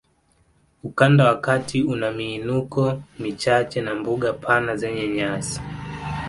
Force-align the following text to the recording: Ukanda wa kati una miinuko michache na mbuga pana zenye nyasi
Ukanda 0.83 1.25
wa 1.27 1.41
kati 1.41 1.83
una 1.83 2.11
miinuko 2.11 3.01
michache 3.19 3.81
na 3.81 3.95
mbuga 3.95 4.33
pana 4.33 4.75
zenye 4.75 5.07
nyasi 5.07 5.61